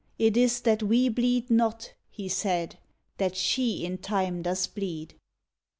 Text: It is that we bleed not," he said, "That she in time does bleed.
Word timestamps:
It 0.17 0.35
is 0.35 0.61
that 0.61 0.81
we 0.81 1.09
bleed 1.09 1.51
not," 1.51 1.93
he 2.09 2.27
said, 2.27 2.79
"That 3.17 3.35
she 3.37 3.85
in 3.85 3.99
time 3.99 4.41
does 4.41 4.65
bleed. 4.65 5.13